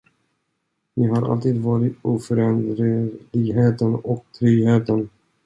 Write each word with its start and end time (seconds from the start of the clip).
Ni 0.95 1.07
har 1.07 1.29
alltid 1.31 1.61
varit 1.63 1.97
oföränderligheten 2.01 3.95
och 3.95 4.25
tryggheten. 4.39 5.09